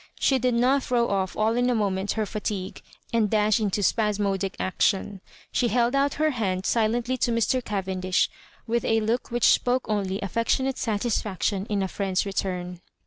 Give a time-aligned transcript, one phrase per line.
[0.19, 2.81] She did not throw off all in a moment her fatigue,
[3.13, 5.21] and dash into spasmodic action.
[5.51, 7.63] She held out her hand silently to Mr.
[7.63, 8.27] Cavendish,
[8.65, 12.81] with a look which spoke only affectionate satisfaction in a friend's return.